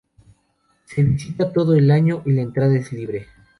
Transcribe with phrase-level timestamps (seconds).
[0.85, 3.27] Se visita todo el año y la entrada es libre.